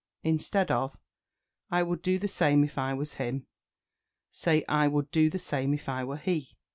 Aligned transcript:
Instead 0.23 0.71
of 0.71 0.97
"I 1.69 1.83
would 1.83 2.01
do 2.01 2.17
the 2.17 2.27
same 2.27 2.63
if 2.63 2.79
I 2.79 2.91
was 2.95 3.13
him," 3.21 3.45
say 4.31 4.65
"I 4.67 4.87
would 4.87 5.11
do 5.11 5.29
the 5.29 5.37
same 5.37 5.75
if 5.75 5.87
I 5.87 6.03
were 6.03 6.17
he." 6.17 6.57